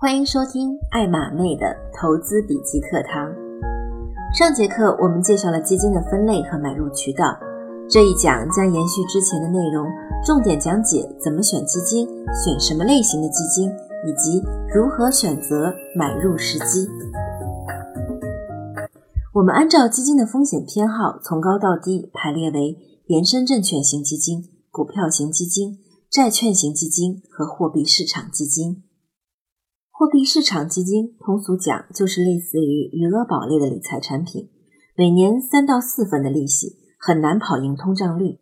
[0.00, 3.32] 欢迎收听爱马妹的投资笔记课堂。
[4.36, 7.36] 上节课我们介绍了基金的分类和买入渠道，
[7.88, 9.86] 这一讲将延续之前的内容，
[10.24, 13.70] 重点讲解怎么选基金、选什么类型的基金，
[14.06, 14.42] 以及
[14.74, 16.88] 如何选择买入时机。
[19.34, 25.78] 我们按照基金的风险偏好从高到低排列为延伸证券型基金、股票型基金、
[26.10, 28.81] 债券型基金和货币市场基金。
[29.94, 34.48] 货币市场基金通俗讲就是类似于余额宝类的理财产品，
[34.96, 38.38] 每年三到四分的利息，很难跑赢通胀率。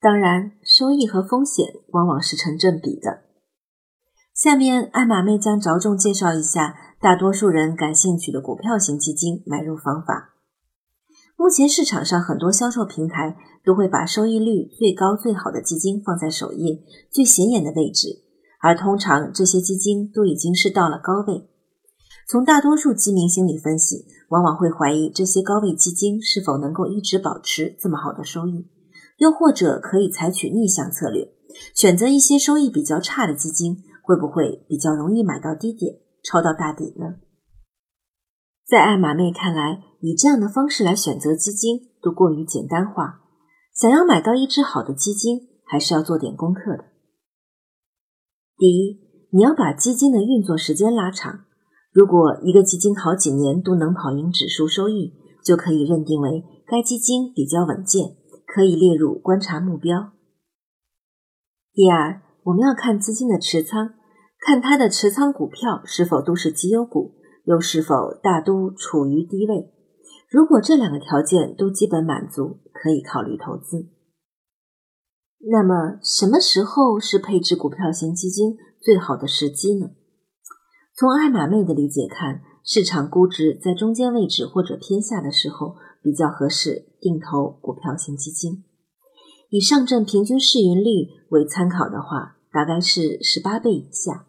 [0.00, 3.20] 当然，收益和风险往往是成正比的。
[4.34, 10.34] 下面，艾玛妹将着重介绍一下大多数人感兴趣的股票型基金买入方法。
[11.36, 18.24] 目前市场上很多销售平台都会把收益率最高、最好的基金放在首页最显眼的位置。
[18.62, 21.50] 而通常这些基金都已经是到了高位，
[22.28, 28.68] 从大多数基民心理分析，往往会怀疑这些高位基金是否能够一直保持这么好的收益，
[29.18, 31.34] 又或者可以采取逆向策略，
[31.74, 37.16] 选择一些收益比较差的基金，会不会比较容易买到低点，抄到大底呢？
[38.64, 43.22] 在艾玛妹看来，以这样的方式来选择基金都过于简单化，
[43.74, 46.91] 想要买到一只好的基金，还是要做点功课的。
[48.62, 51.46] 第一，你要把基金的运作时间拉长。
[51.90, 58.14] 如果一个基金好几年都能跑赢指数收益，就可以认定为该基金比较稳健，
[58.46, 60.12] 可以列入观察目标。
[61.72, 63.94] 第二，我们要看资金的持仓，
[64.38, 69.72] 看它的持仓股票是否都是绩优股，又是否大都处于低位。
[70.30, 73.88] 如果这两个条件都基本满足，可以考虑投资。
[75.44, 79.90] 那么，什么时候是配置股票型基金最好的时机呢？
[80.94, 88.62] 从爱马妹的理解看，市场估值在中间位置或者偏下的时候比较合适定投股票型基金。
[89.50, 94.26] 以上证平均市盈率为参考的话，大概是十八倍以下，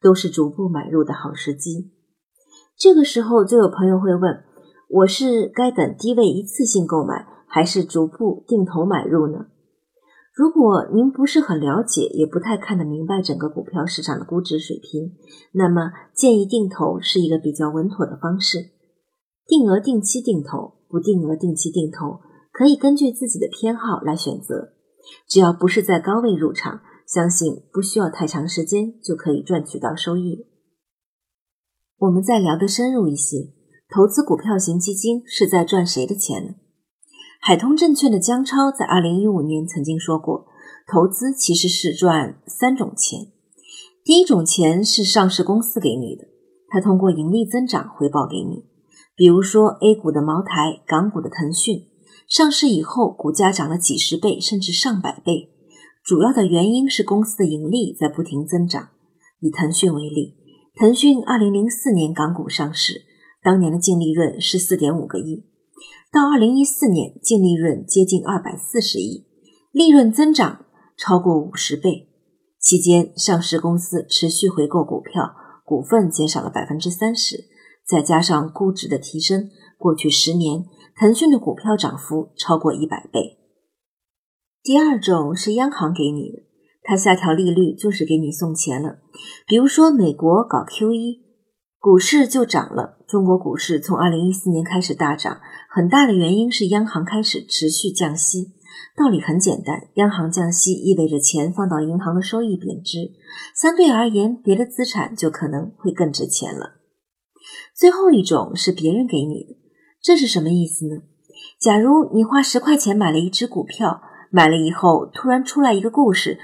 [0.00, 1.92] 都是逐步买入的好时机。
[2.78, 4.44] 这个时候，就有朋友会问：
[4.88, 9.48] 我是该等低位一次性购买，还是逐步定投买入呢？
[10.34, 15.12] 如果您不是很了解，也不太看得明白整个股票市场的估值水平，
[15.52, 18.58] 那么建议定投是一个比较稳妥的方式。
[19.46, 22.18] 定额定期定投，不定额定期定投，
[22.50, 24.72] 可以根据自己的偏好来选择。
[25.28, 30.46] 只要不是在高位入场，相信不需要太长时间就可以赚取到收益。
[31.98, 33.52] 我们再聊得深入一些，
[33.94, 36.54] 投资股票型基金是在赚谁的钱呢？
[37.46, 40.46] 海通证券的姜超在二零一五年曾经说过，
[40.90, 43.32] 投资其实是赚三种钱。
[44.02, 46.24] 第一种钱是上市公司给你的，
[46.70, 48.64] 它通过盈利增长回报给你。
[49.14, 51.82] 比如说 A 股的茅台，港股的腾讯，
[52.26, 55.50] 上市以后股价涨了几十倍甚至上百倍，
[56.02, 58.88] 主要的原因是公司的盈利在不停增长。
[59.40, 60.34] 以腾讯为例，
[60.80, 63.02] 腾讯二零零四年港股上市，
[63.42, 65.44] 当年的净利润是四点五个亿。
[66.12, 69.26] 到二零一四年，净利润接近二百四十亿，
[69.72, 72.08] 利润增长超过五十倍。
[72.60, 77.44] 期间，上市公司持续回购股票，股份减少了百分之三十，
[77.86, 80.64] 再加上估值的提升，过去十年
[80.96, 83.38] 腾讯的股票涨幅超过一百倍。
[84.62, 86.44] 第二种是央行给你的，
[86.84, 88.98] 它下调利率就是给你送钱了。
[89.46, 91.23] 比如说美国搞 QE。
[91.84, 92.96] 股市就涨了。
[93.06, 98.54] 中国股市从二零一四年开始大涨，很大的原因是央行开始持续降息。
[98.96, 103.12] 道理很简单，央行降息意味着钱放到银行的收益贬值，
[103.54, 106.76] 相对而言，别的资产就可能会更值钱了。
[107.76, 109.58] 最后一种是别人给你的，
[110.02, 111.02] 这是什么意思呢？
[111.60, 114.00] 假如你花十块钱买了一只股票，
[114.30, 116.38] 买了以后突然出来一个故事，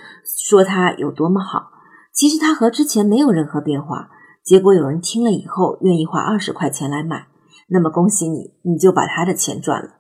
[0.47, 1.71] 说它有多么好，
[2.13, 4.11] 其实它和之前没有任何变化。
[4.45, 7.27] 结果有人听了以后愿意花二十块钱来买，
[7.69, 9.97] 那么恭喜你，你就把他的钱赚了。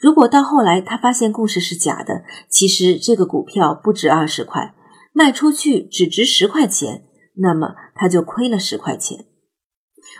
[0.00, 4.74] 如果到后来他发现故事是假的，其实这个股票不值二十块，
[5.12, 7.04] 卖出去只值十块钱，
[7.36, 9.26] 那么他就亏了十块钱。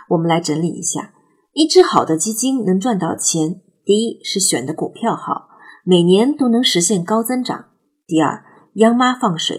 [0.09, 1.13] 我们来整理一下，
[1.53, 5.47] 一只好的基金能赚到钱，第一是选的股票好，
[5.83, 7.69] 每年都能实现高增长；
[8.05, 8.43] 第二，
[8.75, 9.57] 央妈放水；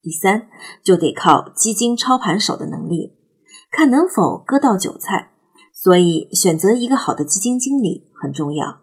[0.00, 0.48] 第三，
[0.84, 3.23] 就得靠基金操盘手的能力。
[3.76, 5.30] 看能否割到韭菜，
[5.72, 8.78] 所以选择一个好的基金经理很重要。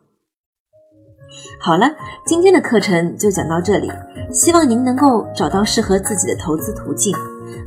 [1.61, 1.85] 好了，
[2.25, 3.89] 今天的课程就讲到这里，
[4.33, 7.15] 希望您能够找到适合自己的投资途径。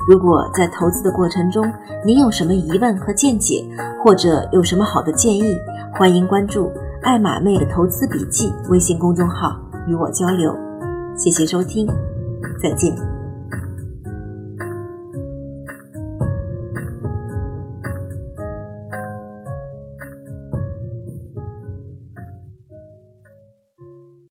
[0.07, 1.65] 如果在投资的过程中
[2.05, 3.65] 您有什么疑问和见解，
[4.05, 5.57] 或者有什么好的建议，
[5.95, 10.55] 欢迎关注“爱马妹的投资笔记”微信公众号与我交流。
[11.17, 11.89] 谢谢收听，
[12.63, 13.14] 再见。